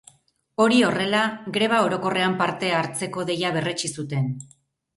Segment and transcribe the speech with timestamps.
[0.63, 1.19] Hori horrela,
[1.59, 4.37] greba orokorrean parte hartzeko deia berretsi zuten.